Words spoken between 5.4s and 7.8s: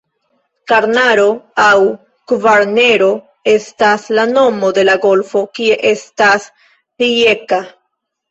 kie estas Rijeka.